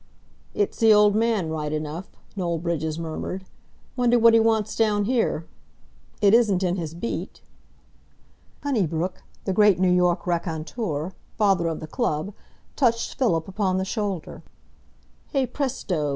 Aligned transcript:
"It's 0.55 0.79
the 0.79 0.91
old 0.91 1.13
man, 1.13 1.51
right 1.51 1.71
enough," 1.71 2.09
Noel 2.35 2.57
Bridges 2.57 2.97
murmured. 2.97 3.45
"Wonder 3.95 4.17
what 4.17 4.33
he 4.33 4.39
wants 4.39 4.75
down 4.75 5.05
here? 5.05 5.45
It 6.23 6.33
isn't 6.33 6.63
in 6.63 6.75
his 6.75 6.95
beat?" 6.95 7.43
Honeybrook, 8.63 9.21
the 9.45 9.53
great 9.53 9.77
New 9.79 9.91
York 9.91 10.25
raconteur, 10.25 11.13
father 11.37 11.67
of 11.67 11.81
the 11.81 11.85
club, 11.85 12.33
touched 12.75 13.19
Philip 13.19 13.47
upon 13.47 13.77
the 13.77 13.85
shoulder. 13.85 14.41
"Hey, 15.27 15.45
presto!" 15.45 16.09